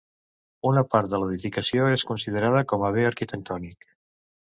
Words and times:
Una 0.69 0.81
part 0.93 1.11
de 1.11 1.19
l'edificació 1.23 1.89
és 1.97 2.05
considerada 2.13 2.63
com 2.73 2.87
a 2.87 2.91
bé 2.97 3.05
arquitectònic. 3.11 3.87